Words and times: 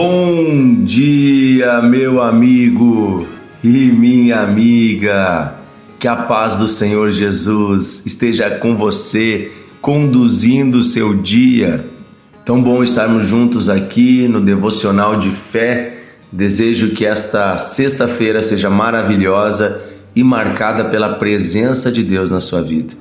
Bom 0.00 0.84
dia, 0.84 1.82
meu 1.82 2.22
amigo 2.22 3.26
e 3.64 3.90
minha 3.90 4.42
amiga. 4.42 5.54
Que 5.98 6.06
a 6.06 6.14
paz 6.14 6.56
do 6.56 6.68
Senhor 6.68 7.10
Jesus 7.10 8.06
esteja 8.06 8.48
com 8.48 8.76
você, 8.76 9.50
conduzindo 9.80 10.78
o 10.78 10.82
seu 10.84 11.14
dia. 11.14 11.84
Tão 12.44 12.62
bom 12.62 12.80
estarmos 12.84 13.26
juntos 13.26 13.68
aqui 13.68 14.28
no 14.28 14.40
devocional 14.40 15.18
de 15.18 15.32
fé. 15.32 16.00
Desejo 16.30 16.90
que 16.90 17.04
esta 17.04 17.58
sexta-feira 17.58 18.40
seja 18.40 18.70
maravilhosa 18.70 19.82
e 20.14 20.22
marcada 20.22 20.84
pela 20.84 21.14
presença 21.14 21.90
de 21.90 22.04
Deus 22.04 22.30
na 22.30 22.38
sua 22.38 22.62
vida. 22.62 22.94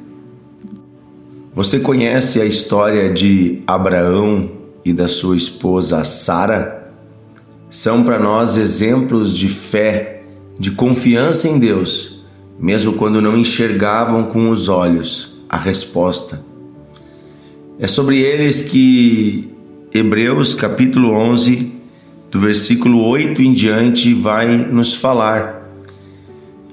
Você 1.53 1.79
conhece 1.79 2.41
a 2.41 2.45
história 2.45 3.13
de 3.13 3.61
Abraão 3.67 4.49
e 4.83 4.91
da 4.91 5.07
sua 5.07 5.35
esposa 5.35 6.03
Sara? 6.03 6.76
São 7.69 8.03
para 8.03 8.17
nós 8.17 8.57
exemplos 8.57 9.35
de 9.35 9.49
fé, 9.49 10.23
de 10.57 10.71
confiança 10.71 11.47
em 11.47 11.59
Deus, 11.59 12.23
mesmo 12.57 12.93
quando 12.93 13.21
não 13.21 13.37
enxergavam 13.37 14.23
com 14.23 14.49
os 14.49 14.69
olhos 14.69 15.37
a 15.49 15.57
resposta. 15.57 16.41
É 17.77 17.85
sobre 17.85 18.19
eles 18.19 18.63
que 18.63 19.49
Hebreus 19.93 20.53
capítulo 20.53 21.11
11, 21.11 21.71
do 22.31 22.39
versículo 22.39 23.03
8 23.03 23.41
em 23.41 23.53
diante, 23.53 24.13
vai 24.13 24.57
nos 24.57 24.95
falar. 24.95 25.71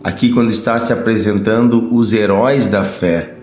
Aqui, 0.02 0.30
quando 0.30 0.50
está 0.50 0.78
se 0.78 0.92
apresentando 0.92 1.94
os 1.94 2.12
heróis 2.12 2.68
da 2.68 2.84
fé. 2.84 3.36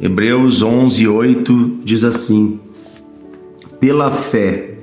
Hebreus 0.00 0.62
11, 0.62 1.08
8 1.08 1.78
diz 1.82 2.04
assim: 2.04 2.60
Pela 3.80 4.10
fé, 4.10 4.78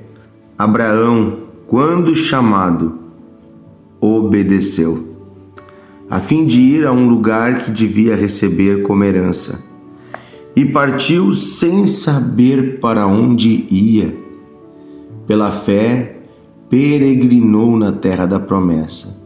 Abraão, 0.58 1.51
quando 1.72 2.14
chamado, 2.14 2.98
obedeceu, 3.98 5.08
a 6.10 6.20
fim 6.20 6.44
de 6.44 6.60
ir 6.60 6.84
a 6.84 6.92
um 6.92 7.08
lugar 7.08 7.64
que 7.64 7.70
devia 7.70 8.14
receber 8.14 8.82
como 8.82 9.02
herança, 9.04 9.64
e 10.54 10.66
partiu 10.66 11.32
sem 11.32 11.86
saber 11.86 12.78
para 12.78 13.06
onde 13.06 13.64
ia. 13.70 14.14
Pela 15.26 15.50
fé, 15.50 16.18
peregrinou 16.68 17.78
na 17.78 17.90
terra 17.90 18.26
da 18.26 18.38
promessa, 18.38 19.18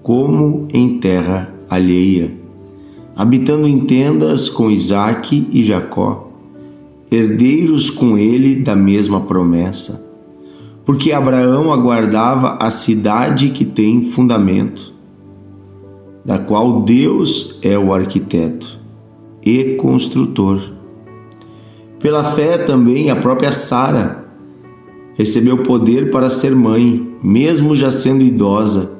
como 0.00 0.68
em 0.72 1.00
terra 1.00 1.52
alheia 1.68 2.38
habitando 3.16 3.66
em 3.66 3.80
tendas 3.80 4.48
com 4.48 4.70
Isaque 4.70 5.48
e 5.50 5.64
Jacó, 5.64 6.30
herdeiros 7.10 7.90
com 7.90 8.16
ele 8.16 8.54
da 8.54 8.76
mesma 8.76 9.22
promessa, 9.22 10.07
porque 10.88 11.12
Abraão 11.12 11.70
aguardava 11.70 12.56
a 12.58 12.70
cidade 12.70 13.50
que 13.50 13.66
tem 13.66 14.00
fundamento, 14.00 14.94
da 16.24 16.38
qual 16.38 16.80
Deus 16.80 17.58
é 17.60 17.78
o 17.78 17.92
arquiteto 17.92 18.80
e 19.44 19.74
construtor. 19.74 20.72
Pela 22.00 22.24
fé 22.24 22.56
também 22.56 23.10
a 23.10 23.16
própria 23.16 23.52
Sara 23.52 24.24
recebeu 25.14 25.58
poder 25.62 26.10
para 26.10 26.30
ser 26.30 26.56
mãe, 26.56 27.06
mesmo 27.22 27.76
já 27.76 27.90
sendo 27.90 28.24
idosa 28.24 28.96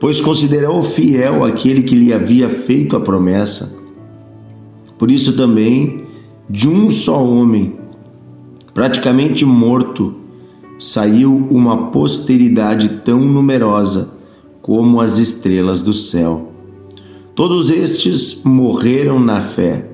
pois 0.00 0.18
considerou 0.18 0.82
fiel 0.82 1.44
aquele 1.44 1.82
que 1.82 1.94
lhe 1.94 2.12
havia 2.12 2.48
feito 2.48 2.96
a 2.96 3.00
promessa. 3.00 3.78
Por 4.98 5.10
isso 5.10 5.36
também, 5.36 5.98
de 6.48 6.66
um 6.66 6.88
só 6.88 7.22
homem, 7.22 7.76
praticamente 8.72 9.44
morto, 9.44 10.19
saiu 10.80 11.46
uma 11.50 11.90
posteridade 11.90 13.02
tão 13.04 13.20
numerosa 13.20 14.08
como 14.60 15.00
as 15.00 15.18
estrelas 15.18 15.82
do 15.82 15.92
céu. 15.92 16.50
Todos 17.34 17.70
estes 17.70 18.40
morreram 18.42 19.20
na 19.20 19.40
fé. 19.40 19.88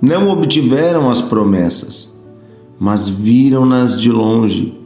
Não 0.00 0.28
obtiveram 0.28 1.10
as 1.10 1.20
promessas, 1.20 2.14
mas 2.78 3.08
viram-nas 3.08 4.00
de 4.00 4.12
longe, 4.12 4.78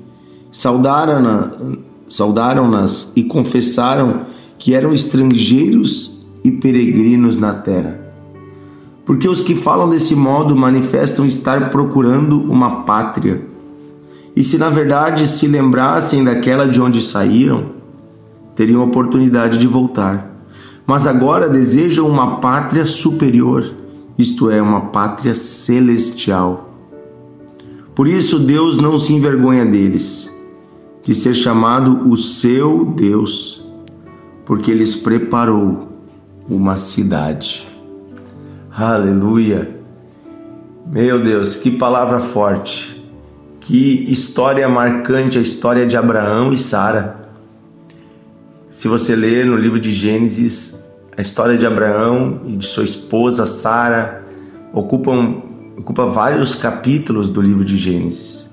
saudaram-nas 0.51 1.51
saudaram-nas 2.09 3.13
e 3.15 3.23
confessaram 3.23 4.23
que 4.59 4.75
eram 4.75 4.93
estrangeiros 4.93 6.19
e 6.43 6.51
peregrinos 6.51 7.37
na 7.37 7.53
terra. 7.53 8.01
Porque 9.05 9.29
os 9.29 9.41
que 9.41 9.55
falam 9.55 9.89
desse 9.89 10.15
modo 10.15 10.57
manifestam 10.57 11.25
estar 11.25 11.71
procurando 11.71 12.41
uma 12.43 12.83
pátria. 12.83 13.43
E 14.39 14.45
se 14.45 14.57
na 14.57 14.71
verdade 14.71 15.27
se 15.27 15.49
lembrassem 15.49 16.23
daquela 16.23 16.69
de 16.69 16.81
onde 16.81 17.03
saíram, 17.03 17.73
teriam 18.55 18.85
oportunidade 18.85 19.59
de 19.59 19.67
voltar. 19.67 20.31
Mas 20.87 21.09
agora 21.09 21.49
desejam 21.49 22.09
uma 22.09 22.37
pátria 22.37 22.87
superior, 22.87 23.69
isto 24.17 24.49
é, 24.49 24.63
uma 24.63 24.93
pátria 24.93 25.35
celestial. 25.35 26.73
Por 27.97 28.07
isso 28.07 28.39
Deus 28.39 28.79
não 28.79 28.97
se 28.97 29.13
envergonha 29.13 29.67
deles 29.67 30.33
de 31.03 31.17
ser 31.17 31.35
chamado 31.35 32.09
o 32.09 32.17
seu 32.17 32.85
Deus, 32.85 33.67
porque 34.47 34.73
lhes 34.73 34.95
preparou 34.95 35.89
uma 36.49 36.77
cidade. 36.77 37.67
Aleluia! 38.71 39.81
Meu 40.87 41.21
Deus, 41.21 41.57
que 41.57 41.73
palavra 41.73 42.21
forte! 42.21 42.98
Que 43.69 44.11
história 44.11 44.67
marcante 44.67 45.37
a 45.37 45.43
história 45.43 45.87
de 45.87 45.95
Abraão 45.95 46.55
e 46.55 46.57
Sara. 46.57 47.29
Se 48.71 48.89
você 48.89 49.15
ler 49.15 49.45
no 49.45 49.57
livro 49.57 49.79
de 49.79 49.91
Gênesis, 49.91 50.83
a 51.15 51.21
história 51.21 51.55
de 51.55 51.67
Abraão 51.67 52.41
e 52.47 52.57
de 52.57 52.65
sua 52.65 52.83
esposa 52.83 53.45
Sara 53.45 54.25
ocupam 54.73 55.43
ocupa 55.77 56.07
vários 56.07 56.55
capítulos 56.55 57.29
do 57.29 57.43
livro 57.43 57.63
de 57.63 57.77
Gênesis. 57.77 58.49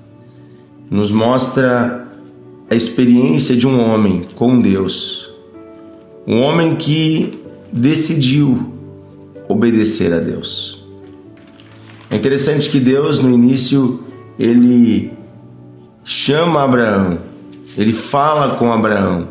Nos 0.90 1.10
mostra 1.10 2.06
a 2.68 2.74
experiência 2.74 3.56
de 3.56 3.66
um 3.66 3.80
homem 3.80 4.20
com 4.34 4.60
Deus, 4.60 5.30
um 6.26 6.42
homem 6.42 6.76
que 6.76 7.42
decidiu 7.72 8.70
obedecer 9.48 10.12
a 10.12 10.18
Deus. 10.18 10.86
É 12.10 12.16
interessante 12.16 12.68
que 12.68 12.78
Deus 12.78 13.18
no 13.18 13.30
início 13.30 14.04
ele 14.38 15.12
chama 16.04 16.62
Abraão, 16.62 17.18
ele 17.76 17.92
fala 17.92 18.56
com 18.56 18.72
Abraão. 18.72 19.28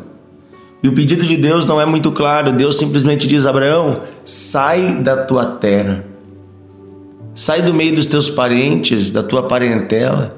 E 0.82 0.88
o 0.88 0.92
pedido 0.92 1.24
de 1.24 1.36
Deus 1.36 1.66
não 1.66 1.80
é 1.80 1.86
muito 1.86 2.12
claro, 2.12 2.52
Deus 2.52 2.76
simplesmente 2.76 3.26
diz: 3.26 3.46
Abraão, 3.46 3.94
sai 4.24 4.96
da 4.96 5.16
tua 5.16 5.46
terra, 5.46 6.04
sai 7.34 7.62
do 7.62 7.74
meio 7.74 7.94
dos 7.94 8.06
teus 8.06 8.30
parentes, 8.30 9.10
da 9.10 9.22
tua 9.22 9.42
parentela 9.42 10.30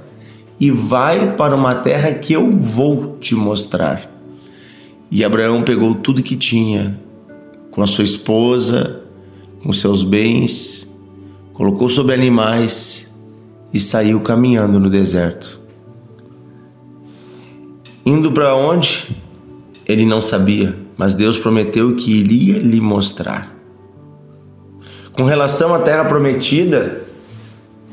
e 0.60 0.70
vai 0.70 1.36
para 1.36 1.54
uma 1.54 1.74
terra 1.74 2.12
que 2.12 2.32
eu 2.32 2.50
vou 2.50 3.16
te 3.20 3.34
mostrar. 3.34 4.10
E 5.10 5.24
Abraão 5.24 5.62
pegou 5.62 5.94
tudo 5.94 6.22
que 6.22 6.36
tinha, 6.36 6.98
com 7.70 7.82
a 7.82 7.86
sua 7.86 8.04
esposa, 8.04 9.02
com 9.62 9.72
seus 9.72 10.02
bens, 10.02 10.88
colocou 11.54 11.88
sobre 11.88 12.14
animais 12.14 13.07
e 13.72 13.80
saiu 13.80 14.20
caminhando 14.20 14.78
no 14.78 14.88
deserto. 14.88 15.58
Indo 18.04 18.32
para 18.32 18.54
onde? 18.54 19.14
Ele 19.86 20.06
não 20.06 20.20
sabia, 20.20 20.74
mas 20.96 21.14
Deus 21.14 21.38
prometeu 21.38 21.94
que 21.96 22.10
iria 22.10 22.58
lhe 22.58 22.80
mostrar. 22.80 23.54
Com 25.12 25.24
relação 25.24 25.74
à 25.74 25.80
terra 25.80 26.04
prometida, 26.04 27.03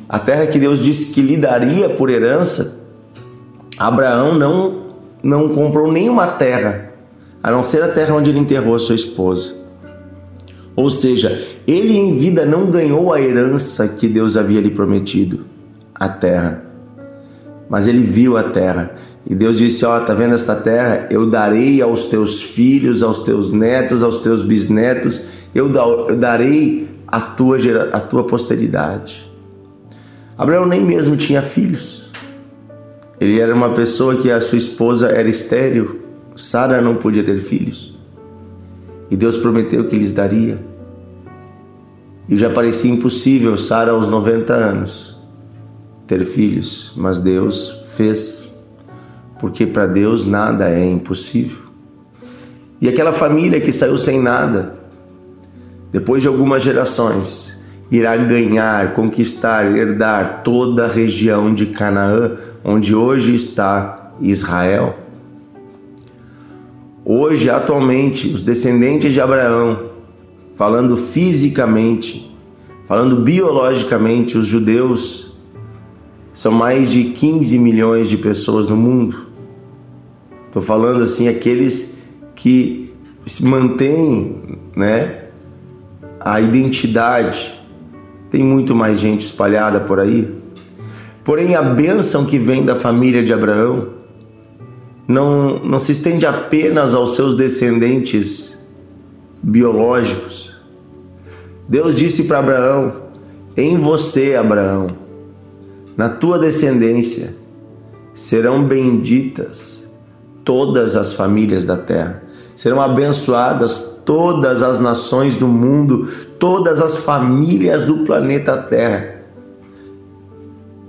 a 0.07 0.19
terra 0.19 0.47
que 0.47 0.59
Deus 0.59 0.79
disse 0.79 1.13
que 1.13 1.21
lhe 1.21 1.35
daria 1.35 1.89
por 1.89 2.09
herança, 2.09 2.79
Abraão 3.77 4.37
não, 4.37 4.85
não 5.21 5.49
comprou 5.49 5.91
nenhuma 5.91 6.27
terra, 6.27 6.93
a 7.41 7.51
não 7.51 7.63
ser 7.63 7.83
a 7.83 7.89
terra 7.89 8.15
onde 8.15 8.29
ele 8.29 8.39
enterrou 8.39 8.75
a 8.75 8.79
sua 8.79 8.95
esposa. 8.95 9.55
Ou 10.75 10.89
seja, 10.89 11.43
ele 11.67 11.97
em 11.97 12.17
vida 12.17 12.45
não 12.45 12.69
ganhou 12.69 13.13
a 13.13 13.19
herança 13.19 13.87
que 13.87 14.07
Deus 14.07 14.37
havia 14.37 14.61
lhe 14.61 14.69
prometido, 14.69 15.45
a 15.95 16.09
terra. 16.09 16.61
Mas 17.69 17.87
ele 17.87 18.03
viu 18.03 18.37
a 18.37 18.43
terra. 18.43 18.93
E 19.27 19.33
Deus 19.33 19.57
disse: 19.57 19.85
Ó, 19.85 19.97
oh, 19.97 20.01
tá 20.01 20.13
vendo 20.13 20.35
esta 20.35 20.55
terra? 20.55 21.07
Eu 21.09 21.25
darei 21.25 21.81
aos 21.81 22.05
teus 22.05 22.43
filhos, 22.43 23.01
aos 23.01 23.19
teus 23.19 23.49
netos, 23.49 24.03
aos 24.03 24.19
teus 24.19 24.43
bisnetos, 24.43 25.47
eu 25.55 25.69
darei 26.17 26.87
a 27.07 27.19
tua, 27.19 27.57
a 27.91 27.99
tua 27.99 28.25
posteridade. 28.25 29.31
Abraão 30.37 30.65
nem 30.65 30.83
mesmo 30.83 31.15
tinha 31.15 31.41
filhos. 31.41 32.11
Ele 33.19 33.39
era 33.39 33.55
uma 33.55 33.69
pessoa 33.69 34.17
que 34.17 34.29
a 34.29 34.41
sua 34.41 34.57
esposa 34.57 35.07
era 35.07 35.29
estéril. 35.29 36.01
Sara 36.35 36.81
não 36.81 36.95
podia 36.95 37.23
ter 37.23 37.37
filhos. 37.37 37.97
E 39.09 39.15
Deus 39.15 39.37
prometeu 39.37 39.87
que 39.87 39.95
lhes 39.95 40.11
daria. 40.11 40.59
E 42.27 42.35
já 42.35 42.49
parecia 42.49 42.91
impossível 42.91 43.57
Sara 43.57 43.91
aos 43.91 44.07
90 44.07 44.53
anos 44.53 45.14
ter 46.07 46.23
filhos, 46.25 46.93
mas 46.95 47.19
Deus 47.19 47.93
fez. 47.95 48.45
porque 49.39 49.67
para 49.67 49.85
Deus 49.85 50.25
nada 50.25 50.69
é 50.69 50.85
impossível. 50.85 51.63
E 52.81 52.87
aquela 52.87 53.11
família 53.11 53.59
que 53.59 53.71
saiu 53.71 53.97
sem 53.97 54.19
nada, 54.21 54.79
depois 55.91 56.21
de 56.21 56.27
algumas 56.27 56.63
gerações, 56.63 57.57
irá 57.91 58.15
ganhar, 58.17 58.93
conquistar, 58.93 59.75
herdar 59.75 60.41
toda 60.43 60.85
a 60.85 60.87
região 60.87 61.53
de 61.53 61.67
Canaã, 61.67 62.33
onde 62.63 62.95
hoje 62.95 63.35
está 63.35 64.13
Israel. 64.19 64.95
Hoje, 67.03 67.49
atualmente, 67.49 68.29
os 68.29 68.41
descendentes 68.41 69.13
de 69.13 69.21
Abraão, 69.21 69.91
falando 70.55 70.97
fisicamente, 70.97 72.35
falando 72.87 73.17
biologicamente, 73.17 74.37
os 74.37 74.47
judeus 74.47 75.34
são 76.35 76.51
mais 76.51 76.91
de 76.91 77.05
15 77.05 77.57
milhões 77.57 78.09
de 78.09 78.17
pessoas 78.17 78.67
no 78.67 78.75
mundo. 78.75 79.27
Estou 80.47 80.61
falando 80.61 81.01
assim, 81.01 81.29
aqueles 81.29 81.97
que 82.35 82.93
se 83.25 83.45
mantêm, 83.45 84.59
né, 84.75 85.29
a 86.19 86.41
identidade. 86.41 87.57
Tem 88.29 88.43
muito 88.43 88.75
mais 88.75 88.99
gente 88.99 89.21
espalhada 89.21 89.79
por 89.79 89.97
aí. 89.97 90.29
Porém, 91.23 91.55
a 91.55 91.61
bênção 91.61 92.25
que 92.25 92.37
vem 92.37 92.65
da 92.65 92.75
família 92.75 93.23
de 93.23 93.31
Abraão 93.31 93.93
não, 95.07 95.59
não 95.63 95.79
se 95.79 95.93
estende 95.93 96.25
apenas 96.25 96.93
aos 96.93 97.15
seus 97.15 97.35
descendentes 97.35 98.59
biológicos. 99.41 100.59
Deus 101.67 101.95
disse 101.95 102.25
para 102.25 102.39
Abraão: 102.39 102.91
Em 103.55 103.79
você, 103.79 104.35
Abraão, 104.35 105.04
na 105.97 106.09
tua 106.09 106.37
descendência, 106.39 107.35
serão 108.13 108.63
benditas 108.65 109.85
todas 110.43 110.95
as 110.95 111.13
famílias 111.13 111.65
da 111.65 111.77
terra, 111.77 112.23
serão 112.55 112.81
abençoadas 112.81 113.95
todas 114.05 114.61
as 114.61 114.79
nações 114.79 115.35
do 115.35 115.47
mundo, 115.47 116.07
todas 116.39 116.81
as 116.81 116.97
famílias 116.97 117.83
do 117.83 117.99
planeta 117.99 118.55
Terra. 118.55 119.15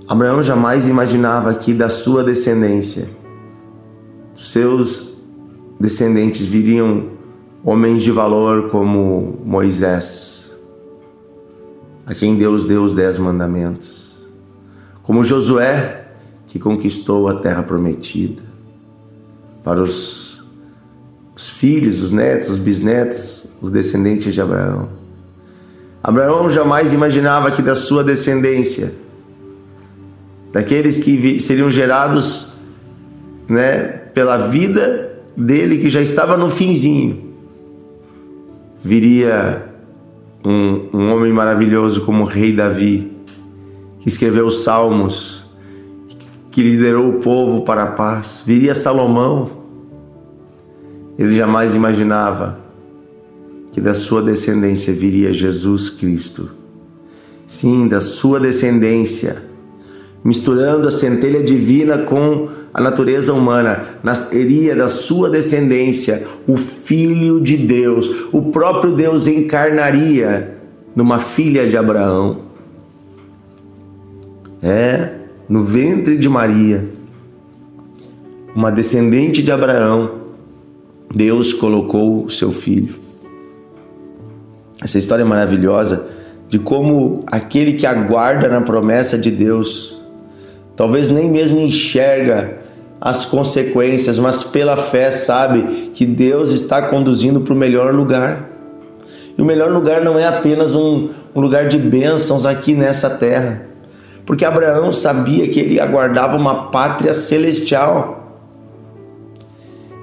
Abraão 0.07 0.41
jamais 0.41 0.87
imaginava 0.87 1.53
que 1.55 1.73
da 1.73 1.89
sua 1.89 2.23
descendência 2.23 3.09
seus 4.37 5.17
descendentes 5.79 6.45
viriam 6.45 7.07
homens 7.63 8.03
de 8.03 8.11
valor 8.11 8.69
como 8.69 9.39
Moisés, 9.43 10.55
a 12.05 12.13
quem 12.13 12.37
Deus 12.37 12.63
deu 12.63 12.83
os 12.83 12.93
dez 12.93 13.17
mandamentos, 13.17 14.06
como 15.07 15.23
Josué, 15.23 16.05
que 16.47 16.59
conquistou 16.59 17.29
a 17.29 17.35
terra 17.35 17.63
prometida, 17.63 18.43
para 19.63 19.81
os, 19.81 20.43
os 21.33 21.49
filhos, 21.49 22.01
os 22.01 22.11
netos, 22.11 22.49
os 22.49 22.57
bisnetos, 22.57 23.47
os 23.61 23.69
descendentes 23.69 24.33
de 24.33 24.41
Abraão. 24.41 24.89
Abraão 26.03 26.49
jamais 26.49 26.93
imaginava 26.93 27.51
que 27.51 27.61
da 27.61 27.73
sua 27.73 28.03
descendência, 28.03 28.93
daqueles 30.51 30.97
que 30.97 31.39
seriam 31.39 31.71
gerados, 31.71 32.49
né, 33.47 33.83
pela 34.13 34.49
vida 34.49 35.23
dele 35.37 35.77
que 35.77 35.89
já 35.89 36.01
estava 36.01 36.35
no 36.35 36.49
finzinho, 36.49 37.33
viria 38.83 39.69
um, 40.43 40.89
um 40.93 41.13
homem 41.13 41.31
maravilhoso 41.31 42.01
como 42.01 42.23
o 42.23 42.27
rei 42.27 42.51
Davi, 42.51 43.16
que 44.07 44.11
escreveu 44.11 44.47
os 44.47 44.59
salmos, 44.59 45.43
que 46.49 46.63
liderou 46.63 47.09
o 47.09 47.13
povo 47.19 47.65
para 47.65 47.83
a 47.83 47.87
paz. 47.87 48.41
Viria 48.45 48.73
Salomão. 48.73 49.49
Ele 51.19 51.33
jamais 51.33 51.75
imaginava 51.75 52.57
que 53.73 53.81
da 53.81 53.93
sua 53.93 54.21
descendência 54.21 54.93
viria 54.93 55.33
Jesus 55.33 55.89
Cristo. 55.89 56.51
Sim, 57.45 57.85
da 57.85 57.99
sua 57.99 58.39
descendência 58.39 59.43
misturando 60.23 60.87
a 60.87 60.91
centelha 60.91 61.43
divina 61.43 61.97
com 61.97 62.47
a 62.73 62.81
natureza 62.81 63.33
humana, 63.33 63.99
nasceria 64.01 64.73
da 64.73 64.87
sua 64.87 65.29
descendência 65.29 66.25
o 66.47 66.55
Filho 66.55 67.41
de 67.41 67.57
Deus. 67.57 68.27
O 68.31 68.51
próprio 68.51 68.93
Deus 68.93 69.27
encarnaria 69.27 70.59
numa 70.95 71.19
filha 71.19 71.67
de 71.67 71.75
Abraão. 71.75 72.46
É, 74.61 75.11
no 75.47 75.63
ventre 75.63 76.17
de 76.17 76.27
Maria, 76.27 76.89
uma 78.55 78.71
descendente 78.71 79.43
de 79.43 79.51
Abraão, 79.51 80.11
Deus 81.13 81.53
colocou 81.53 82.25
o 82.25 82.29
seu 82.29 82.51
filho. 82.51 82.95
Essa 84.83 84.99
história 84.99 85.23
é 85.23 85.25
maravilhosa 85.25 86.07
de 86.49 86.59
como 86.59 87.23
aquele 87.27 87.73
que 87.73 87.85
aguarda 87.85 88.47
na 88.47 88.61
promessa 88.61 89.17
de 89.17 89.31
Deus 89.31 89.97
talvez 90.77 91.09
nem 91.09 91.29
mesmo 91.29 91.59
enxerga 91.59 92.59
as 93.01 93.25
consequências, 93.25 94.17
mas 94.19 94.43
pela 94.43 94.77
fé 94.77 95.11
sabe 95.11 95.91
que 95.93 96.05
Deus 96.05 96.51
está 96.51 96.83
conduzindo 96.83 97.41
para 97.41 97.53
o 97.53 97.57
melhor 97.57 97.93
lugar. 97.93 98.49
E 99.37 99.41
o 99.41 99.45
melhor 99.45 99.71
lugar 99.71 100.03
não 100.03 100.17
é 100.17 100.25
apenas 100.25 100.75
um, 100.75 101.09
um 101.35 101.41
lugar 101.41 101.67
de 101.67 101.77
bênçãos 101.77 102.45
aqui 102.45 102.73
nessa 102.73 103.09
terra, 103.09 103.65
porque 104.27 104.45
Abraão 104.45 104.91
sabia 104.91 105.47
que 105.47 105.59
ele 105.59 105.79
aguardava 105.79 106.37
uma 106.37 106.69
pátria 106.69 107.15
celestial. 107.15 108.43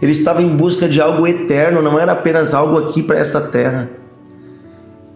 Ele 0.03 0.11
estava 0.11 0.43
em 0.43 0.49
busca 0.49 0.89
de 0.89 1.01
algo 1.01 1.25
eterno, 1.29 1.81
não 1.81 1.97
era 1.97 2.11
apenas 2.11 2.53
algo 2.53 2.77
aqui 2.79 3.05
para 3.05 3.19
essa 3.19 3.41
terra. 3.41 3.89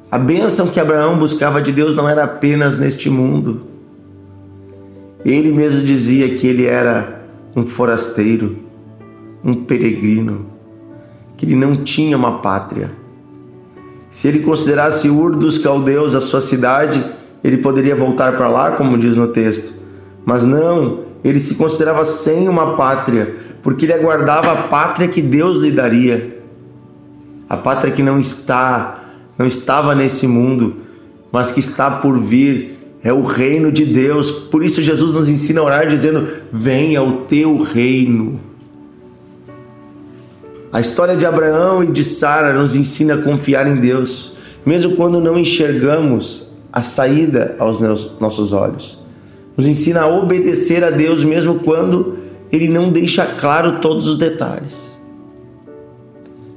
A 0.08 0.18
bênção 0.18 0.68
que 0.68 0.78
Abraão 0.78 1.18
buscava 1.18 1.60
de 1.60 1.72
Deus 1.72 1.96
não 1.96 2.08
era 2.08 2.22
apenas 2.22 2.76
neste 2.76 3.10
mundo 3.10 3.66
ele 5.24 5.52
mesmo 5.52 5.82
dizia 5.82 6.34
que 6.36 6.46
ele 6.46 6.64
era 6.66 7.24
um 7.56 7.66
forasteiro, 7.66 8.58
um 9.44 9.54
peregrino, 9.54 10.46
que 11.36 11.44
ele 11.44 11.56
não 11.56 11.76
tinha 11.76 12.16
uma 12.16 12.38
pátria. 12.38 12.92
Se 14.10 14.28
ele 14.28 14.40
considerasse 14.40 15.10
Ur 15.10 15.36
dos 15.36 15.58
Caldeus 15.58 16.14
a 16.14 16.20
sua 16.20 16.40
cidade, 16.40 17.04
ele 17.42 17.58
poderia 17.58 17.94
voltar 17.94 18.36
para 18.36 18.48
lá, 18.48 18.72
como 18.72 18.98
diz 18.98 19.16
no 19.16 19.28
texto. 19.28 19.72
Mas 20.24 20.44
não, 20.44 21.00
ele 21.22 21.38
se 21.38 21.54
considerava 21.54 22.04
sem 22.04 22.48
uma 22.48 22.74
pátria, 22.74 23.34
porque 23.62 23.86
ele 23.86 23.92
aguardava 23.92 24.52
a 24.52 24.62
pátria 24.64 25.08
que 25.08 25.22
Deus 25.22 25.58
lhe 25.58 25.70
daria. 25.70 26.38
A 27.48 27.56
pátria 27.56 27.92
que 27.92 28.02
não 28.02 28.18
está, 28.18 29.04
não 29.38 29.46
estava 29.46 29.94
nesse 29.94 30.26
mundo, 30.26 30.76
mas 31.32 31.50
que 31.50 31.60
está 31.60 31.90
por 31.90 32.18
vir 32.18 32.78
é 33.02 33.12
o 33.12 33.22
reino 33.22 33.70
de 33.72 33.84
Deus. 33.84 34.30
Por 34.30 34.62
isso 34.62 34.82
Jesus 34.82 35.14
nos 35.14 35.28
ensina 35.28 35.60
a 35.60 35.64
orar 35.64 35.88
dizendo: 35.88 36.26
Venha 36.52 37.02
o 37.02 37.22
teu 37.22 37.62
reino. 37.62 38.40
A 40.70 40.80
história 40.80 41.16
de 41.16 41.24
Abraão 41.24 41.82
e 41.82 41.86
de 41.86 42.04
Sara 42.04 42.52
nos 42.52 42.76
ensina 42.76 43.14
a 43.14 43.22
confiar 43.22 43.66
em 43.66 43.76
Deus, 43.76 44.34
mesmo 44.66 44.96
quando 44.96 45.20
não 45.20 45.38
enxergamos 45.38 46.47
a 46.72 46.82
saída 46.82 47.56
aos 47.58 47.80
nossos 48.20 48.52
olhos. 48.52 48.98
Nos 49.56 49.66
ensina 49.66 50.02
a 50.02 50.06
obedecer 50.06 50.84
a 50.84 50.90
Deus, 50.90 51.24
mesmo 51.24 51.60
quando 51.60 52.16
Ele 52.52 52.68
não 52.68 52.90
deixa 52.90 53.26
claro 53.26 53.80
todos 53.80 54.06
os 54.06 54.16
detalhes. 54.16 55.00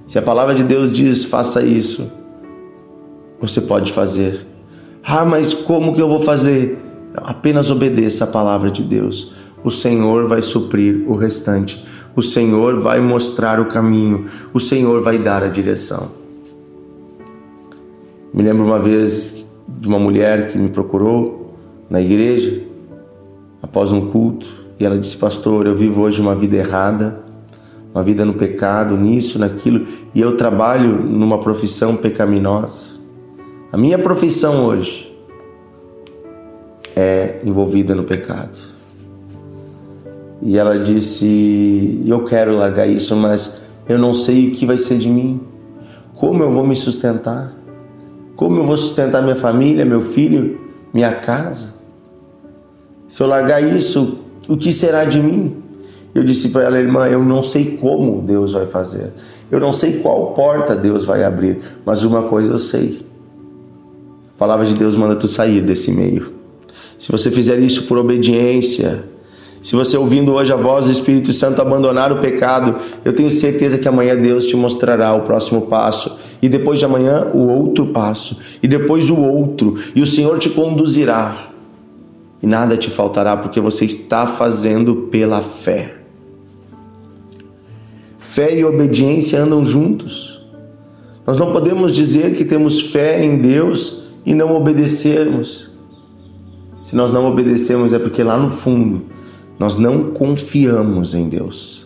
Se 0.06 0.20
a 0.20 0.22
palavra 0.22 0.54
de 0.54 0.64
Deus 0.64 0.92
diz 0.92 1.24
faça 1.24 1.64
isso, 1.64 2.12
você 3.40 3.62
pode 3.62 3.92
fazer. 3.92 4.46
Ah, 5.04 5.26
mas 5.26 5.54
como 5.54 5.96
que 5.96 6.02
eu 6.02 6.08
vou 6.08 6.20
fazer? 6.20 6.78
Apenas 7.16 7.72
obedeça 7.72 8.26
a 8.26 8.28
palavra 8.28 8.70
de 8.70 8.84
Deus. 8.84 9.34
O 9.64 9.72
Senhor 9.72 10.28
vai 10.28 10.42
suprir 10.42 11.04
o 11.08 11.16
restante. 11.16 11.84
O 12.16 12.22
Senhor 12.22 12.80
vai 12.80 13.00
mostrar 13.00 13.60
o 13.60 13.66
caminho. 13.66 14.26
O 14.54 14.60
Senhor 14.60 15.02
vai 15.02 15.18
dar 15.18 15.44
a 15.44 15.48
direção. 15.48 16.12
Me 18.34 18.44
lembro 18.44 18.66
uma 18.66 18.80
vez 18.80 19.41
de 19.82 19.88
uma 19.88 19.98
mulher 19.98 20.48
que 20.48 20.58
me 20.60 20.70
procurou 20.70 21.56
na 21.90 22.00
igreja 22.00 22.62
após 23.64 23.92
um 23.92 24.12
culto 24.12 24.48
e 24.80 24.86
ela 24.86 24.98
disse: 24.98 25.18
Pastor, 25.18 25.66
eu 25.66 25.76
vivo 25.76 26.04
hoje 26.04 26.22
uma 26.22 26.36
vida 26.36 26.56
errada, 26.56 27.20
uma 27.94 28.04
vida 28.04 28.24
no 28.24 28.36
pecado, 28.36 28.96
nisso, 28.96 29.40
naquilo, 29.40 29.88
e 30.14 30.22
eu 30.22 30.38
trabalho 30.38 31.04
numa 31.04 31.40
profissão 31.40 31.96
pecaminosa. 31.96 32.92
A 33.72 33.78
minha 33.78 33.98
profissão 33.98 34.66
hoje 34.66 35.12
é 36.96 37.40
envolvida 37.44 37.96
no 37.96 38.04
pecado. 38.04 38.58
E 40.44 40.58
ela 40.58 40.78
disse: 40.78 42.04
Eu 42.06 42.24
quero 42.24 42.56
largar 42.56 42.88
isso, 42.88 43.16
mas 43.16 43.62
eu 43.90 43.98
não 43.98 44.14
sei 44.14 44.50
o 44.50 44.52
que 44.52 44.64
vai 44.64 44.78
ser 44.78 45.00
de 45.00 45.10
mim. 45.10 45.42
Como 46.16 46.44
eu 46.44 46.52
vou 46.52 46.66
me 46.66 46.76
sustentar? 46.76 47.61
Como 48.42 48.58
eu 48.58 48.66
vou 48.66 48.76
sustentar 48.76 49.22
minha 49.22 49.36
família, 49.36 49.86
meu 49.86 50.02
filho, 50.02 50.60
minha 50.92 51.14
casa? 51.14 51.76
Se 53.08 53.22
eu 53.22 53.28
largar 53.28 53.62
isso, 53.62 54.18
o 54.50 54.58
que 54.58 54.74
será 54.74 55.06
de 55.06 55.20
mim? 55.20 55.58
Eu 56.12 56.24
disse 56.24 56.50
para 56.50 56.64
ela, 56.64 56.80
irmã, 56.80 57.08
eu 57.08 57.24
não 57.24 57.44
sei 57.44 57.78
como 57.80 58.20
Deus 58.24 58.54
vai 58.54 58.66
fazer. 58.66 59.12
Eu 59.52 59.60
não 59.60 59.72
sei 59.72 60.00
qual 60.00 60.34
porta 60.34 60.76
Deus 60.76 61.06
vai 61.06 61.24
abrir, 61.24 61.60
mas 61.86 62.04
uma 62.04 62.24
coisa 62.24 62.54
eu 62.54 62.58
sei. 62.58 63.06
A 64.36 64.40
palavra 64.40 64.66
de 64.66 64.74
Deus 64.74 64.96
manda 64.96 65.16
tu 65.16 65.28
sair 65.28 65.62
desse 65.62 65.92
meio. 65.92 66.34
Se 66.98 67.12
você 67.12 67.30
fizer 67.30 67.60
isso 67.60 67.84
por 67.84 68.00
obediência, 68.00 69.04
se 69.62 69.76
você 69.76 69.96
ouvindo 69.96 70.34
hoje 70.34 70.52
a 70.52 70.56
voz 70.56 70.88
do 70.88 70.92
Espírito 70.92 71.32
Santo 71.32 71.62
abandonar 71.62 72.12
o 72.12 72.20
pecado, 72.20 72.76
eu 73.06 73.14
tenho 73.14 73.30
certeza 73.30 73.78
que 73.78 73.88
amanhã 73.88 74.16
Deus 74.16 74.48
te 74.48 74.56
mostrará 74.56 75.14
o 75.14 75.22
próximo 75.22 75.62
passo, 75.62 76.18
e 76.42 76.50
depois 76.50 76.80
de 76.80 76.86
amanhã 76.86 77.30
o 77.32 77.48
outro 77.48 77.88
passo, 77.88 78.38
e 78.62 78.68
depois 78.68 79.08
o 79.12 79.18
outro, 79.18 79.76
e 79.94 80.02
o 80.02 80.08
Senhor 80.08 80.40
te 80.40 80.50
conduzirá. 80.50 81.50
E 82.42 82.48
nada 82.48 82.76
te 82.76 82.90
faltará 82.90 83.38
porque 83.38 83.62
você 83.62 83.86
está 83.86 84.26
fazendo 84.26 85.08
pela 85.12 85.44
fé. 85.44 85.94
Fé 88.18 88.58
e 88.58 88.66
obediência 88.66 89.40
andam 89.40 89.64
juntos. 89.64 90.42
Nós 91.26 91.38
não 91.38 91.52
podemos 91.52 91.94
dizer 91.94 92.34
que 92.34 92.44
temos 92.44 92.82
fé 92.82 93.24
em 93.24 93.38
Deus 93.38 94.02
e 94.26 94.34
não 94.34 94.56
obedecermos. 94.56 95.70
Se 96.82 96.96
nós 96.96 97.14
não 97.14 97.28
obedecemos 97.28 97.94
é 97.94 98.00
porque 98.00 98.24
lá 98.24 98.38
no 98.38 98.50
fundo 98.50 99.06
nós 99.62 99.76
não 99.76 100.06
confiamos 100.06 101.14
em 101.14 101.30
Deus. 101.30 101.86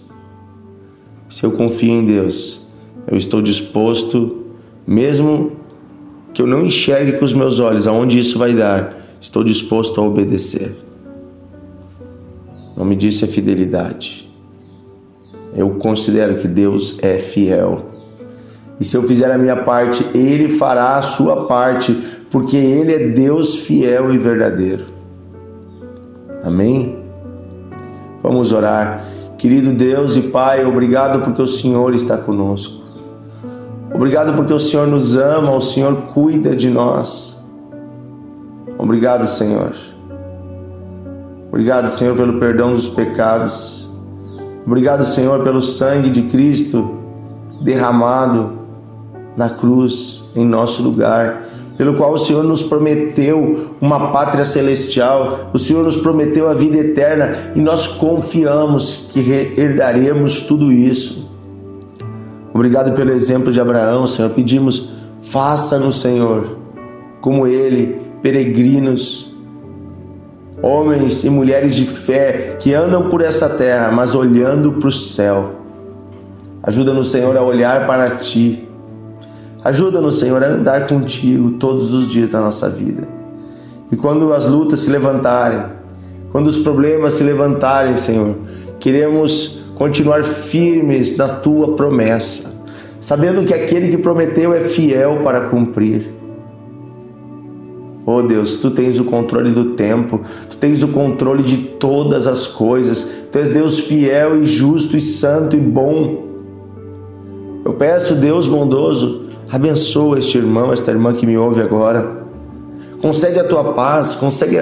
Se 1.27 1.45
eu 1.45 1.51
confio 1.51 1.91
em 1.91 2.05
Deus, 2.05 2.65
eu 3.05 3.17
estou 3.17 3.41
disposto, 3.41 4.45
mesmo 4.87 5.51
que 6.33 6.41
eu 6.41 6.47
não 6.47 6.65
enxergue 6.65 7.19
com 7.19 7.25
os 7.25 7.33
meus 7.33 7.59
olhos 7.59 7.85
aonde 7.85 8.17
isso 8.17 8.39
vai 8.39 8.53
dar, 8.53 8.95
estou 9.19 9.43
disposto 9.43 9.99
a 9.99 10.05
obedecer. 10.05 10.73
O 12.73 12.79
nome 12.79 12.95
disso 12.95 13.25
é 13.25 13.27
fidelidade. 13.27 14.33
Eu 15.53 15.71
considero 15.71 16.37
que 16.37 16.47
Deus 16.47 16.97
é 17.03 17.17
fiel. 17.19 17.87
E 18.79 18.85
se 18.85 18.95
eu 18.95 19.03
fizer 19.03 19.29
a 19.29 19.37
minha 19.37 19.57
parte, 19.57 20.01
Ele 20.17 20.47
fará 20.47 20.95
a 20.95 21.01
sua 21.01 21.45
parte, 21.45 21.93
porque 22.31 22.55
Ele 22.55 22.93
é 22.93 23.07
Deus 23.09 23.57
fiel 23.57 24.13
e 24.13 24.17
verdadeiro. 24.17 24.85
Amém? 26.41 27.03
Vamos 28.25 28.51
orar. 28.51 29.05
Querido 29.37 29.71
Deus 29.71 30.15
e 30.15 30.21
Pai, 30.23 30.65
obrigado 30.65 31.23
porque 31.23 31.43
o 31.43 31.47
Senhor 31.47 31.93
está 31.93 32.17
conosco. 32.17 32.83
Obrigado 33.93 34.33
porque 34.33 34.51
o 34.51 34.59
Senhor 34.59 34.87
nos 34.87 35.15
ama, 35.15 35.51
o 35.51 35.61
Senhor 35.61 35.95
cuida 36.11 36.55
de 36.55 36.67
nós. 36.67 37.39
Obrigado, 38.79 39.27
Senhor. 39.27 39.75
Obrigado, 41.49 41.87
Senhor, 41.87 42.17
pelo 42.17 42.39
perdão 42.39 42.71
dos 42.71 42.87
pecados. 42.87 43.87
Obrigado, 44.65 45.05
Senhor, 45.05 45.43
pelo 45.43 45.61
sangue 45.61 46.09
de 46.09 46.23
Cristo 46.23 46.97
derramado 47.61 48.53
na 49.37 49.51
cruz 49.51 50.23
em 50.35 50.43
nosso 50.43 50.81
lugar 50.81 51.43
pelo 51.77 51.95
qual 51.95 52.13
o 52.13 52.17
Senhor 52.17 52.43
nos 52.43 52.63
prometeu 52.63 53.75
uma 53.81 54.11
pátria 54.11 54.45
celestial, 54.45 55.49
o 55.53 55.59
Senhor 55.59 55.83
nos 55.83 55.95
prometeu 55.95 56.49
a 56.49 56.53
vida 56.53 56.77
eterna 56.77 57.51
e 57.55 57.59
nós 57.59 57.87
confiamos 57.87 59.09
que 59.11 59.19
herdaremos 59.57 60.41
tudo 60.41 60.71
isso. 60.71 61.29
Obrigado 62.53 62.93
pelo 62.93 63.11
exemplo 63.11 63.51
de 63.51 63.59
Abraão, 63.59 64.07
Senhor. 64.07 64.29
Pedimos, 64.31 64.91
faça-nos, 65.21 65.99
Senhor, 65.99 66.57
como 67.19 67.45
ele, 67.45 67.99
peregrinos, 68.21 69.35
homens 70.61 71.25
e 71.25 71.29
mulheres 71.29 71.75
de 71.75 71.85
fé 71.85 72.55
que 72.59 72.73
andam 72.73 73.09
por 73.09 73.19
essa 73.19 73.49
terra, 73.49 73.91
mas 73.91 74.15
olhando 74.15 74.73
para 74.73 74.87
o 74.87 74.91
céu. 74.91 75.51
Ajuda-nos, 76.63 77.11
Senhor, 77.11 77.35
a 77.35 77.43
olhar 77.43 77.85
para 77.85 78.15
ti 78.15 78.64
Ajuda-nos, 79.65 80.19
Senhor, 80.19 80.43
a 80.43 80.47
andar 80.47 80.85
contigo 80.85 81.53
todos 81.53 81.91
os 81.91 82.07
dias 82.07 82.29
da 82.29 82.39
nossa 82.39 82.69
vida. 82.69 83.07
E 83.91 83.95
quando 83.95 84.31
as 84.31 84.45
lutas 84.45 84.81
se 84.81 84.91
levantarem, 84.91 85.59
quando 86.31 86.45
os 86.45 86.57
problemas 86.57 87.15
se 87.15 87.23
levantarem, 87.23 87.97
Senhor, 87.97 88.37
queremos 88.79 89.65
continuar 89.73 90.23
firmes 90.23 91.17
na 91.17 91.27
tua 91.27 91.75
promessa, 91.75 92.53
sabendo 92.99 93.43
que 93.43 93.55
aquele 93.55 93.89
que 93.89 93.97
prometeu 93.97 94.53
é 94.53 94.61
fiel 94.61 95.21
para 95.23 95.49
cumprir. 95.49 96.13
Oh 98.05 98.21
Deus, 98.21 98.57
tu 98.57 98.69
tens 98.69 98.99
o 98.99 99.05
controle 99.05 99.49
do 99.49 99.71
tempo, 99.71 100.21
tu 100.47 100.57
tens 100.57 100.83
o 100.83 100.89
controle 100.89 101.41
de 101.41 101.57
todas 101.57 102.27
as 102.27 102.45
coisas, 102.45 103.09
tu 103.31 103.39
és 103.39 103.49
Deus 103.49 103.79
fiel 103.79 104.43
e 104.43 104.45
justo 104.45 104.95
e 104.95 105.01
santo 105.01 105.55
e 105.55 105.59
bom. 105.59 106.23
Eu 107.65 107.73
peço, 107.73 108.13
Deus 108.13 108.45
bondoso, 108.45 109.24
Abençoa 109.49 110.19
este 110.19 110.37
irmão, 110.37 110.73
esta 110.73 110.91
irmã 110.91 111.13
que 111.13 111.25
me 111.25 111.37
ouve 111.37 111.61
agora. 111.61 112.23
Concede 113.01 113.39
a 113.39 113.43
tua 113.43 113.73
paz, 113.73 114.15
concede 114.15 114.57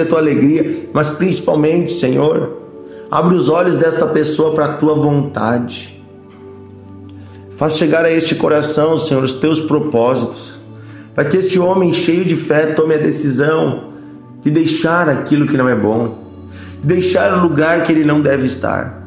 a 0.00 0.04
tua 0.04 0.18
alegria, 0.18 0.88
mas 0.92 1.08
principalmente, 1.08 1.92
Senhor, 1.92 2.58
abre 3.10 3.34
os 3.34 3.48
olhos 3.48 3.76
desta 3.76 4.06
pessoa 4.06 4.52
para 4.54 4.66
a 4.66 4.72
tua 4.74 4.94
vontade. 4.94 6.04
Faz 7.56 7.78
chegar 7.78 8.04
a 8.04 8.10
este 8.10 8.34
coração, 8.34 8.98
Senhor, 8.98 9.22
os 9.24 9.34
teus 9.34 9.60
propósitos, 9.60 10.60
para 11.14 11.24
que 11.24 11.38
este 11.38 11.58
homem 11.58 11.92
cheio 11.92 12.24
de 12.24 12.36
fé 12.36 12.66
tome 12.66 12.94
a 12.94 12.98
decisão 12.98 13.92
de 14.42 14.50
deixar 14.50 15.08
aquilo 15.08 15.46
que 15.46 15.56
não 15.56 15.68
é 15.68 15.74
bom, 15.74 16.18
de 16.82 16.86
deixar 16.86 17.32
o 17.32 17.40
lugar 17.40 17.82
que 17.82 17.92
ele 17.92 18.04
não 18.04 18.20
deve 18.20 18.44
estar 18.44 19.05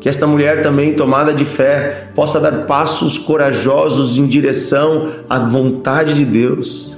que 0.00 0.08
esta 0.08 0.26
mulher 0.26 0.62
também, 0.62 0.94
tomada 0.94 1.34
de 1.34 1.44
fé, 1.44 2.08
possa 2.14 2.40
dar 2.40 2.64
passos 2.64 3.18
corajosos 3.18 4.16
em 4.16 4.26
direção 4.26 5.06
à 5.28 5.38
vontade 5.38 6.14
de 6.14 6.24
Deus. 6.24 6.96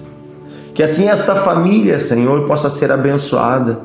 Que 0.72 0.84
assim 0.84 1.08
esta 1.08 1.34
família, 1.34 1.98
Senhor, 1.98 2.44
possa 2.44 2.70
ser 2.70 2.92
abençoada, 2.92 3.80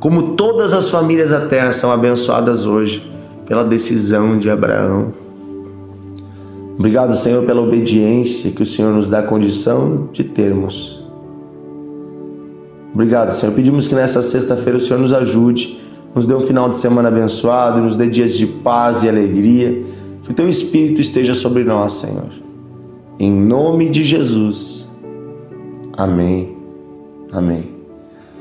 como 0.00 0.34
todas 0.34 0.74
as 0.74 0.90
famílias 0.90 1.30
da 1.30 1.40
terra 1.46 1.70
são 1.70 1.92
abençoadas 1.92 2.66
hoje, 2.66 3.08
pela 3.46 3.64
decisão 3.64 4.36
de 4.36 4.50
Abraão. 4.50 5.14
Obrigado, 6.76 7.14
Senhor, 7.14 7.44
pela 7.44 7.62
obediência 7.62 8.50
que 8.50 8.62
o 8.62 8.66
Senhor 8.66 8.92
nos 8.92 9.06
dá 9.06 9.22
condição 9.22 10.08
de 10.12 10.24
termos. 10.24 11.02
Obrigado, 12.92 13.30
Senhor. 13.30 13.54
Pedimos 13.54 13.86
que 13.86 13.94
nesta 13.94 14.20
sexta-feira 14.20 14.76
o 14.76 14.80
Senhor 14.80 14.98
nos 14.98 15.12
ajude 15.12 15.85
nos 16.14 16.26
dê 16.26 16.34
um 16.34 16.40
final 16.40 16.68
de 16.68 16.76
semana 16.76 17.08
abençoado, 17.08 17.80
nos 17.80 17.96
dê 17.96 18.08
dias 18.08 18.34
de 18.34 18.46
paz 18.46 19.02
e 19.02 19.08
alegria. 19.08 19.82
Que 20.24 20.30
o 20.30 20.34
teu 20.34 20.48
Espírito 20.48 21.00
esteja 21.00 21.34
sobre 21.34 21.62
nós, 21.62 21.94
Senhor. 21.94 22.30
Em 23.18 23.30
nome 23.30 23.88
de 23.88 24.02
Jesus. 24.02 24.88
Amém. 25.96 26.56
Amém. 27.32 27.70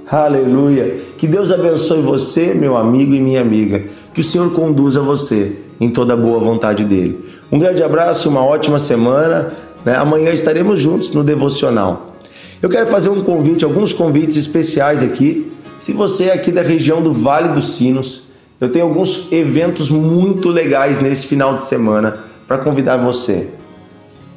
Aleluia. 0.09 0.99
Que 1.17 1.27
Deus 1.27 1.51
abençoe 1.51 2.01
você, 2.01 2.53
meu 2.53 2.75
amigo 2.77 3.13
e 3.13 3.19
minha 3.19 3.41
amiga. 3.41 3.85
Que 4.13 4.21
o 4.21 4.23
Senhor 4.23 4.51
conduza 4.53 5.01
você 5.01 5.55
em 5.79 5.89
toda 5.89 6.13
a 6.13 6.17
boa 6.17 6.39
vontade 6.39 6.83
dele. 6.85 7.23
Um 7.51 7.59
grande 7.59 7.83
abraço 7.83 8.29
uma 8.29 8.43
ótima 8.43 8.79
semana. 8.79 9.51
Né? 9.83 9.95
Amanhã 9.95 10.31
estaremos 10.31 10.79
juntos 10.79 11.13
no 11.13 11.23
devocional. 11.23 12.15
Eu 12.61 12.69
quero 12.69 12.87
fazer 12.87 13.09
um 13.09 13.21
convite, 13.21 13.63
alguns 13.65 13.93
convites 13.93 14.37
especiais 14.37 15.03
aqui 15.03 15.51
se 15.79 15.93
você 15.93 16.25
é 16.25 16.33
aqui 16.33 16.51
da 16.51 16.61
região 16.61 17.01
do 17.01 17.11
Vale 17.13 17.49
dos 17.49 17.75
Sinos, 17.75 18.23
eu 18.59 18.71
tenho 18.71 18.85
alguns 18.85 19.31
eventos 19.31 19.89
muito 19.89 20.49
legais 20.49 21.01
nesse 21.01 21.27
final 21.27 21.55
de 21.55 21.63
semana 21.63 22.19
para 22.47 22.59
convidar 22.59 22.97
você. 22.97 23.49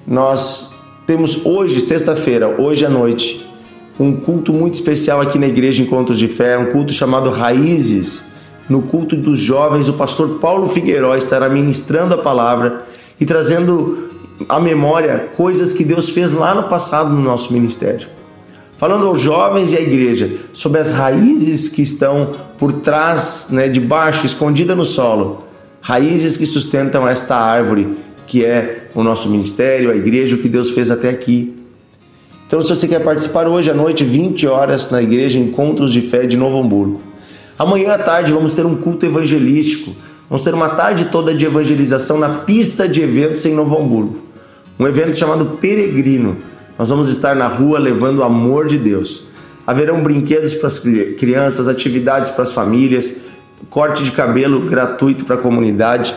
Nós 0.06 0.74
temos 1.06 1.44
hoje, 1.46 1.80
sexta-feira, 1.80 2.60
hoje 2.60 2.84
à 2.84 2.90
noite, 2.90 3.46
um 3.98 4.12
culto 4.12 4.52
muito 4.52 4.74
especial 4.74 5.20
aqui 5.20 5.38
na 5.38 5.46
Igreja 5.46 5.82
Encontros 5.82 6.18
de 6.18 6.28
Fé, 6.28 6.58
um 6.58 6.72
culto 6.72 6.92
chamado 6.92 7.30
Raízes. 7.30 8.24
No 8.68 8.82
culto 8.82 9.16
dos 9.16 9.38
jovens, 9.38 9.88
o 9.88 9.94
pastor 9.94 10.38
Paulo 10.40 10.68
Figueiró 10.68 11.16
estará 11.16 11.48
ministrando 11.48 12.14
a 12.14 12.18
palavra 12.18 12.84
e 13.18 13.24
trazendo 13.24 14.10
à 14.48 14.60
memória 14.60 15.30
coisas 15.36 15.72
que 15.72 15.84
Deus 15.84 16.10
fez 16.10 16.32
lá 16.32 16.54
no 16.54 16.64
passado 16.64 17.10
no 17.10 17.22
nosso 17.22 17.52
ministério 17.52 18.17
falando 18.78 19.06
aos 19.06 19.20
jovens 19.20 19.72
e 19.72 19.76
à 19.76 19.80
igreja 19.80 20.30
sobre 20.52 20.80
as 20.80 20.92
raízes 20.92 21.68
que 21.68 21.82
estão 21.82 22.36
por 22.56 22.72
trás, 22.72 23.48
né, 23.50 23.68
de 23.68 23.80
baixo, 23.80 24.24
escondida 24.24 24.74
no 24.74 24.84
solo, 24.84 25.44
raízes 25.82 26.36
que 26.36 26.46
sustentam 26.46 27.06
esta 27.06 27.36
árvore 27.36 28.08
que 28.28 28.44
é 28.44 28.88
o 28.94 29.02
nosso 29.02 29.28
ministério, 29.28 29.90
a 29.90 29.96
igreja, 29.96 30.36
o 30.36 30.38
que 30.38 30.48
Deus 30.48 30.70
fez 30.70 30.90
até 30.90 31.08
aqui. 31.08 31.56
Então, 32.46 32.60
se 32.62 32.68
você 32.68 32.86
quer 32.86 33.00
participar 33.00 33.48
hoje 33.48 33.70
à 33.70 33.74
noite, 33.74 34.04
20 34.04 34.46
horas, 34.46 34.90
na 34.90 35.02
igreja 35.02 35.38
Encontros 35.38 35.92
de 35.92 36.02
Fé 36.02 36.26
de 36.26 36.36
Novo 36.36 36.60
Hamburgo. 36.60 37.00
Amanhã 37.58 37.94
à 37.94 37.98
tarde 37.98 38.32
vamos 38.32 38.54
ter 38.54 38.64
um 38.64 38.76
culto 38.76 39.04
evangelístico. 39.04 39.94
Vamos 40.28 40.44
ter 40.44 40.54
uma 40.54 40.68
tarde 40.68 41.06
toda 41.06 41.34
de 41.34 41.44
evangelização 41.44 42.18
na 42.18 42.28
pista 42.28 42.86
de 42.86 43.02
eventos 43.02 43.44
em 43.46 43.54
Novo 43.54 43.76
Hamburgo. 43.78 44.18
Um 44.78 44.86
evento 44.86 45.16
chamado 45.16 45.56
Peregrino 45.56 46.36
nós 46.78 46.88
vamos 46.90 47.08
estar 47.08 47.34
na 47.34 47.48
rua 47.48 47.78
levando 47.78 48.18
o 48.18 48.22
amor 48.22 48.68
de 48.68 48.78
Deus. 48.78 49.26
Haverão 49.66 50.00
brinquedos 50.00 50.54
para 50.54 50.68
as 50.68 50.78
crianças, 50.78 51.66
atividades 51.66 52.30
para 52.30 52.44
as 52.44 52.52
famílias, 52.52 53.16
corte 53.68 54.04
de 54.04 54.12
cabelo 54.12 54.60
gratuito 54.66 55.24
para 55.24 55.34
a 55.34 55.38
comunidade 55.38 56.14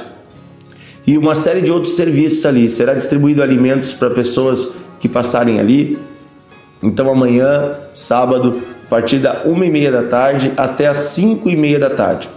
e 1.06 1.18
uma 1.18 1.34
série 1.34 1.62
de 1.62 1.72
outros 1.72 1.96
serviços 1.96 2.46
ali. 2.46 2.70
Será 2.70 2.94
distribuído 2.94 3.41
alimentos 3.41 3.91
para 3.91 4.10
pessoas 4.12 4.75
que 5.00 5.10
passarem 5.10 5.60
ali. 5.60 5.98
Então 6.82 7.10
amanhã, 7.10 7.75
sábado, 7.94 8.62
a 8.86 8.89
partir 8.89 9.18
da 9.18 9.41
uma 9.46 9.65
e 9.65 9.72
meia 9.72 9.91
da 9.91 10.03
tarde 10.03 10.53
até 10.56 10.88
as 10.88 10.98
cinco 10.98 11.50
e 11.50 11.58
meia 11.58 11.80
da 11.80 11.89
tarde. 11.89 12.30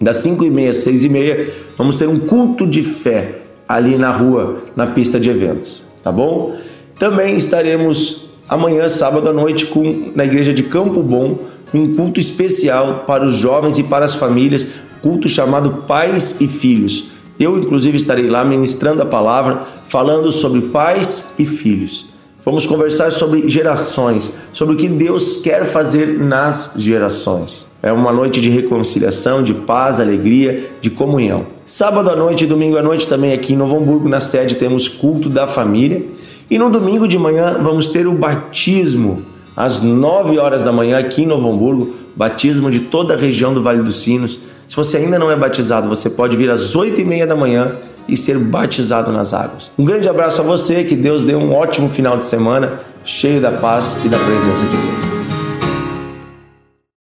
Das 0.00 0.16
cinco 0.16 0.44
e 0.44 0.50
meia 0.50 0.70
às 0.70 0.76
seis 0.76 1.04
e 1.04 1.08
meia, 1.08 1.48
vamos 1.76 1.98
ter 1.98 2.08
um 2.08 2.18
culto 2.18 2.66
de 2.66 2.82
fé 2.82 3.42
ali 3.68 3.96
na 3.96 4.10
rua, 4.10 4.64
na 4.74 4.88
pista 4.88 5.20
de 5.20 5.30
eventos, 5.30 5.86
tá 6.02 6.10
bom? 6.10 6.56
Também 6.98 7.36
estaremos 7.36 8.28
amanhã, 8.48 8.88
sábado 8.88 9.28
à 9.28 9.32
noite, 9.32 9.66
com, 9.66 10.12
na 10.14 10.24
igreja 10.24 10.52
de 10.52 10.62
Campo 10.62 11.02
Bom, 11.02 11.38
um 11.72 11.94
culto 11.94 12.20
especial 12.20 13.04
para 13.06 13.24
os 13.24 13.34
jovens 13.34 13.78
e 13.78 13.82
para 13.82 14.04
as 14.04 14.14
famílias, 14.14 14.68
culto 15.00 15.28
chamado 15.28 15.84
Pais 15.86 16.40
e 16.40 16.46
Filhos. 16.46 17.08
Eu, 17.38 17.58
inclusive, 17.58 17.96
estarei 17.96 18.28
lá 18.28 18.44
ministrando 18.44 19.02
a 19.02 19.06
palavra, 19.06 19.62
falando 19.86 20.30
sobre 20.30 20.60
pais 20.62 21.34
e 21.38 21.46
filhos. 21.46 22.06
Vamos 22.44 22.66
conversar 22.66 23.10
sobre 23.12 23.48
gerações, 23.48 24.32
sobre 24.52 24.74
o 24.74 24.76
que 24.76 24.88
Deus 24.88 25.36
quer 25.36 25.64
fazer 25.64 26.18
nas 26.18 26.72
gerações. 26.76 27.66
É 27.82 27.92
uma 27.92 28.12
noite 28.12 28.40
de 28.40 28.50
reconciliação, 28.50 29.42
de 29.42 29.54
paz, 29.54 30.00
alegria, 30.00 30.70
de 30.80 30.90
comunhão. 30.90 31.46
Sábado 31.64 32.10
à 32.10 32.16
noite 32.16 32.44
e 32.44 32.46
domingo 32.46 32.76
à 32.76 32.82
noite 32.82 33.08
também 33.08 33.32
aqui 33.32 33.54
em 33.54 33.56
Novo 33.56 33.76
Hamburgo, 33.76 34.08
na 34.08 34.20
sede, 34.20 34.56
temos 34.56 34.86
culto 34.88 35.28
da 35.28 35.46
família. 35.46 36.04
E 36.52 36.58
no 36.58 36.68
domingo 36.68 37.08
de 37.08 37.18
manhã 37.18 37.56
vamos 37.62 37.88
ter 37.88 38.06
o 38.06 38.12
batismo 38.12 39.22
às 39.56 39.80
9 39.80 40.38
horas 40.38 40.62
da 40.62 40.70
manhã 40.70 40.98
aqui 40.98 41.22
em 41.22 41.26
Novo 41.26 41.50
Hamburgo, 41.50 41.94
batismo 42.14 42.70
de 42.70 42.80
toda 42.80 43.14
a 43.14 43.16
região 43.16 43.54
do 43.54 43.62
Vale 43.62 43.82
dos 43.82 44.02
Sinos. 44.02 44.38
Se 44.68 44.76
você 44.76 44.98
ainda 44.98 45.18
não 45.18 45.30
é 45.30 45.34
batizado, 45.34 45.88
você 45.88 46.10
pode 46.10 46.36
vir 46.36 46.50
às 46.50 46.76
8 46.76 47.00
e 47.00 47.04
meia 47.06 47.26
da 47.26 47.34
manhã 47.34 47.76
e 48.06 48.18
ser 48.18 48.38
batizado 48.38 49.10
nas 49.10 49.32
águas. 49.32 49.72
Um 49.78 49.84
grande 49.86 50.10
abraço 50.10 50.42
a 50.42 50.44
você, 50.44 50.84
que 50.84 50.94
Deus 50.94 51.22
dê 51.22 51.34
um 51.34 51.54
ótimo 51.54 51.88
final 51.88 52.18
de 52.18 52.26
semana, 52.26 52.80
cheio 53.02 53.40
da 53.40 53.52
paz 53.52 53.96
e 54.04 54.08
da 54.10 54.18
presença 54.18 54.66
de 54.66 54.76
Deus. 54.76 55.11